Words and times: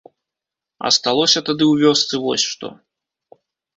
Асталося 0.89 1.39
тады 1.49 1.65
ў 1.67 1.75
вёсцы 1.85 2.15
вось 2.25 2.47
што. 2.55 2.67